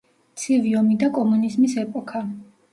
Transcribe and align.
ცივი 0.43 0.71
ომი 0.79 0.97
და 1.05 1.11
კომუნიზმის 1.19 1.79
ეპოქა. 1.85 2.27